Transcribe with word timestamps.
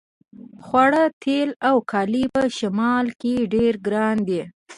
خواړه 0.65 1.03
تیل 1.23 1.49
او 1.67 1.75
کالي 1.91 2.23
په 2.33 2.41
شمال 2.57 3.05
کې 3.21 3.33
ډیر 3.53 3.73
ګران 3.87 4.17
دي 4.27 4.41